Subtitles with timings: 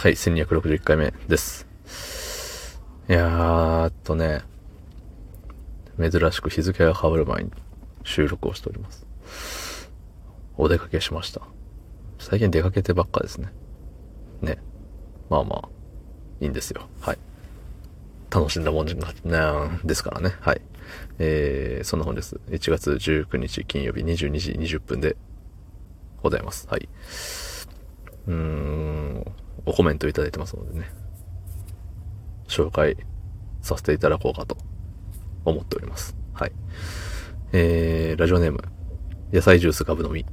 [0.00, 1.66] はい、1261回目です。
[3.08, 4.42] いやーっとね、
[5.98, 7.50] 珍しく日付が変わる前に
[8.04, 9.04] 収録をしております。
[10.56, 11.42] お出かけしました。
[12.20, 13.48] 最近出かけてばっかですね。
[14.40, 14.58] ね。
[15.30, 15.68] まあまあ、
[16.40, 16.86] いいんですよ。
[17.00, 17.18] はい。
[18.30, 18.96] 楽しんだもんじゃ
[19.28, 20.36] なんですからね。
[20.38, 20.60] はい。
[21.18, 22.38] えー、そんな本です。
[22.50, 25.16] 1月19日金曜日22時20分で
[26.22, 26.68] ございます。
[26.70, 26.88] はい。
[28.28, 29.26] うーん、
[29.66, 30.90] おコメントいただいてますのでね、
[32.46, 32.96] 紹介
[33.62, 34.56] させていただこうかと
[35.44, 36.16] 思っております。
[36.32, 36.52] はい。
[37.52, 38.62] えー、ラジオネーム、
[39.32, 40.26] 野菜ジュースガブ飲み。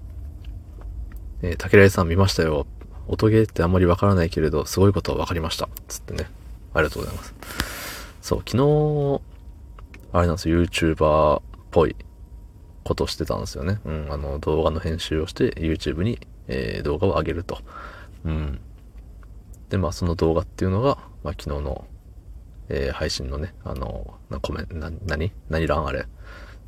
[1.42, 2.66] えー、竹来さん見ましたよ。
[3.08, 5.70] 音ゲーってあんまりわからないけれど、すごいことはわかりました。
[5.88, 6.30] つってね。
[6.74, 7.34] ありがとうございます。
[8.22, 9.22] そう、昨日、
[10.12, 11.96] あれなんですよ、YouTuber っぽい
[12.84, 13.80] ことしてたんですよね。
[13.86, 17.60] うん、あの、動画の編集をして YouTube に、えー動画を上げると。
[18.26, 18.60] うん。
[19.70, 21.86] で、まあ、その動画っていうのが、まあ、昨日の、
[22.70, 25.32] えー配信のね、あの、なコメンな、何？
[25.50, 26.06] 何欄あれ？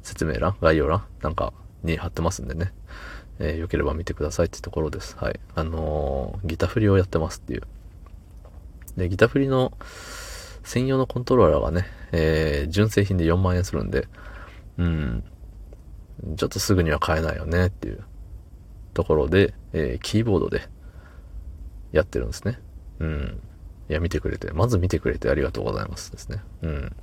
[0.04, 0.56] 説明欄？
[0.62, 1.04] 概要欄？
[1.22, 2.74] なんかに貼ってますんでね。
[3.40, 5.16] えーよければ見てくださいってところです。
[5.18, 5.40] はい。
[5.56, 7.64] あのーギタ振りをやってますっていう。
[8.96, 9.74] で、ギタ振りの
[10.64, 14.08] 専用のコントローラーがね、えー純正品で4万円するんで、
[14.78, 15.24] うん。
[16.36, 18.04] ちょっとすぐには買えないよねっていう
[18.94, 20.68] ところで、えーキーボードで
[21.92, 22.60] やってるんですね。
[23.00, 23.42] うん。
[23.90, 26.42] いや、見てくれて、まず見てくれてありがとうございますですね。
[26.62, 26.96] うん。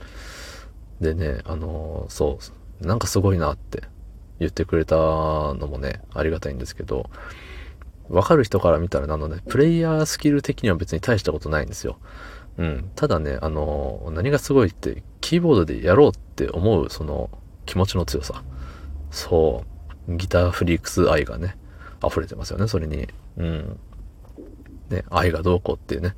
[1.01, 2.39] でね、あのーそ
[2.83, 3.83] う、なんかすごいなって
[4.39, 7.11] 言ってくれたのもね、ありがたいんですけど、
[8.09, 11.99] わかる人から見たら、あのね、プレイヤースキル的には別に大したことないんですよ。
[12.59, 12.91] うん。
[12.95, 17.31] ただね、あのー何がすごいって、キーボードでやろうって思う、その、
[17.65, 18.43] 気持ちの強さ。
[19.11, 19.65] そ
[20.09, 20.17] う。
[20.17, 21.57] ギターフリークス愛がね、
[22.07, 23.09] 溢れてますよね、それに。
[23.39, 23.79] うん。
[24.91, 26.17] ね、愛がどうこうっていうね、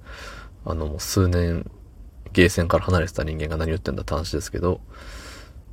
[0.65, 1.71] あの、もう数年、
[2.33, 4.81] ゲーセンから離れてた人間が何言ってんだって話ですけど、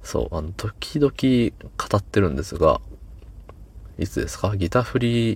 [0.02, 2.80] そう、あの、時々語ってるんですが、
[3.98, 4.56] いつですか？
[4.56, 5.36] ギターフリ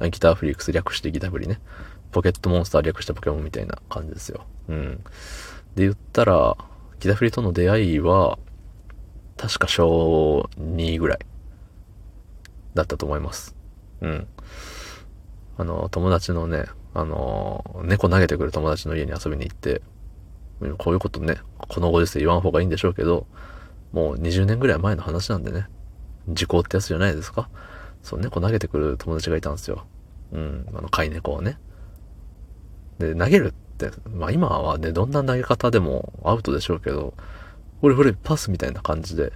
[0.00, 1.60] ー、ギターフリークス略してギターフリーね。
[2.12, 4.46] ポケットモンスター略してポケモンみたいな感じですよ。
[4.68, 5.04] うん。
[5.74, 6.56] で言ったら、
[7.00, 8.38] ギターフリーとの出会いは、
[9.36, 11.18] 確か小2ぐらい
[12.74, 13.54] だったと思います。
[14.00, 14.26] うん。
[15.58, 19.82] あの、友達のね、あの、猫投げてくる友達の家に遊びに行って、
[20.78, 21.36] こういうことね、
[21.68, 23.26] このご時世言わん方がいいんでしょうけど、
[23.92, 25.66] もう20年ぐらい前の話なんでね、
[26.28, 27.48] 時効ってやつじゃないですか。
[28.02, 29.86] そう、猫投げてくる友達がいたんですよ。
[30.32, 31.58] うん、あの、飼い猫をね。
[32.98, 37.14] で、投げるって、まあ今はね、どんな投げ方でもアウトでしょうけど、
[37.80, 39.32] ほれほれ、パスみたいな感じで、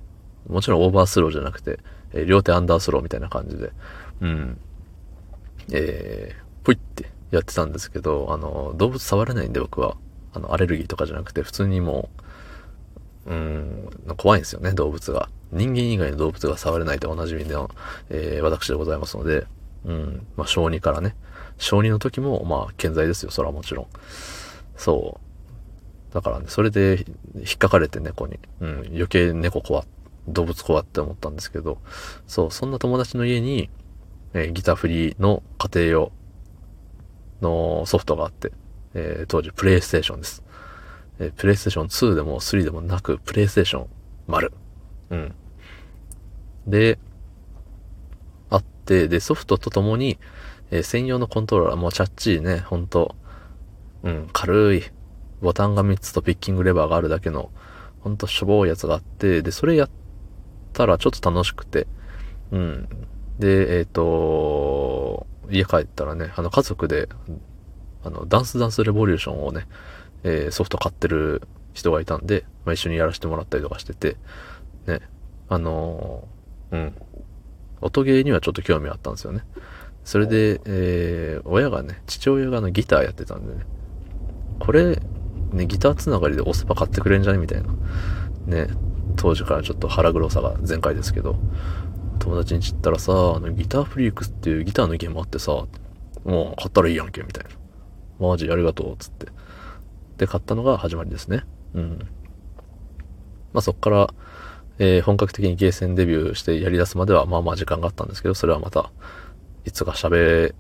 [0.49, 1.79] もちろんオーバースローじゃなくて、
[2.13, 3.73] え両手アンダースローみたいな感じで、
[4.21, 4.59] うん、
[5.71, 9.97] えー、ぷいってやってたんですけど、あの、動物触れないんで僕は、
[10.35, 12.09] あの、アレルギーとかじゃなくて、普通にも
[13.27, 15.29] う、うん、怖いんですよね、動物が。
[15.53, 17.71] 人間以外の動物が触れないでおなじみの、
[18.11, 19.47] えー私でございますので、
[19.85, 21.15] うん、まあ、小児からね、
[21.59, 23.87] 小児の時も、まあ、健在ですよ、それはもちろん。
[24.77, 25.21] そ
[26.11, 26.15] う。
[26.15, 27.05] だからね、それで
[27.37, 29.85] 引っかかれて猫に、うん、余計猫怖、
[30.29, 31.79] 動物怖って思ったんですけど、
[32.27, 33.71] そう、そんな友達の家に、
[34.35, 36.13] えーギターフリーの家庭用
[37.41, 38.53] のソフトがあって、
[38.95, 40.43] えー当時プレイステーションです。
[41.19, 43.87] えープレイステーション2でも3でもなく、プレイステーション
[44.27, 44.53] 丸。
[45.11, 45.35] うん。
[46.67, 46.99] で、
[48.51, 50.19] あって、で、ソフトとともに、
[50.71, 53.15] えー専用のコントローラー、もうチャッチーね、ほんと、
[54.03, 54.83] うん、軽い、
[55.41, 57.51] ボタンが3つとピッキングレバーがあるだけの、
[58.01, 59.91] ほんとしょぼいやつがあって、で、それやっ
[60.73, 61.87] たらちょっと楽しくて、
[62.51, 62.89] うん。
[63.43, 67.09] で、えっ、と、家帰ったらね、あの家族で、
[68.05, 69.67] あの、ダンスダンスレボリューションをね、
[70.23, 71.43] えーソフト買ってる
[71.75, 74.17] 人がいたんで、まあ、一緒にやらせてもらったりとかしてて、
[74.87, 75.01] ね、
[75.49, 76.95] あのーうん。
[77.81, 79.45] 音ゲーにはちょっと興味あったんですよね。
[80.05, 83.67] それで、えー親がね、父親があのギターやってたんでね、
[84.61, 85.03] これ、
[85.53, 87.39] ね、ギターつながりで押せば買ってくれんじゃね？
[87.39, 87.75] みたいな。
[88.47, 88.69] ね、
[89.17, 91.37] 当時からちょっと腹黒さが全開ですけど、
[92.23, 95.67] 友達に知ったらさ、あのギターフリークスっていうギターのゲームあってさ、
[96.25, 97.51] もう買ったらいいやんけ、みたいな。
[98.29, 99.27] マジありがとう、つって。
[100.19, 101.45] で、買ったのが始まりですね。
[101.75, 101.99] うん。
[103.53, 104.15] まあそっから、
[104.79, 108.93] えー本格的にゲーセンデビューしてやり出すまではまあまあ時間があったんですけど、それはまた、
[109.65, 110.55] いつか喋っ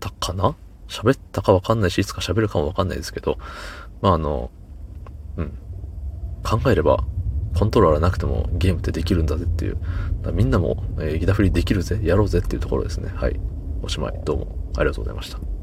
[0.00, 0.54] たかな？
[0.86, 3.38] 喋ったかわかんないし、いつか喋るかもわかんないですけど、
[4.02, 4.50] まああの、
[5.38, 5.58] うん。
[6.44, 7.04] 考えれば、
[7.58, 9.78] コントローラーなくてもゲームってできるんだぜっていう。
[10.32, 13.10] みんなも、えーギターフリーできるぜ、やろうぜっていうところですね。
[13.12, 13.40] はい。
[13.82, 14.20] おしまい。
[14.24, 15.57] どうもありがとうございました。